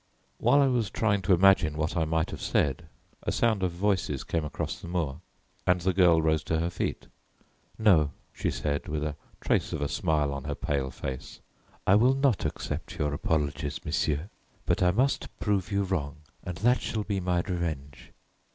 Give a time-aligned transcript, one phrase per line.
[0.39, 2.87] While I was trying to imagine what I might have said,
[3.21, 5.21] a sound of voices came across the moor,
[5.67, 7.05] and the girl rose to her feet.
[7.77, 11.39] "No," she said, with a trace of a smile on her pale face,
[11.85, 14.27] "I will not accept your apologies, monsieur,
[14.65, 18.11] but I must prove you wrong, and that shall be my revenge.